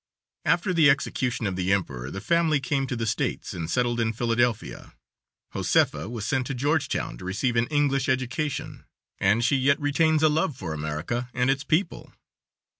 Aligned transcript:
After 0.45 0.73
the 0.73 0.89
execution 0.89 1.45
of 1.45 1.55
the 1.55 1.71
emperor 1.71 2.09
the 2.09 2.21
family 2.21 2.59
came 2.59 2.87
to 2.87 2.95
the 2.95 3.05
States, 3.05 3.53
and 3.53 3.69
settled 3.69 3.99
in 3.99 4.13
Philadelphia. 4.13 4.95
Josefa 5.53 6.09
was 6.09 6.25
sent 6.25 6.47
to 6.47 6.55
Georgetown 6.55 7.19
to 7.19 7.23
receive 7.25 7.55
an 7.55 7.67
English 7.67 8.09
education, 8.09 8.85
and 9.19 9.45
she 9.45 9.57
yet 9.57 9.79
retains 9.79 10.23
a 10.23 10.27
love 10.27 10.57
for 10.57 10.73
America 10.73 11.29
and 11.35 11.51
its 11.51 11.63
people. 11.63 12.11